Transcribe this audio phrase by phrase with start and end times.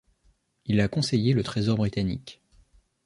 [0.65, 2.41] Il a conseillé le Trésor britannique.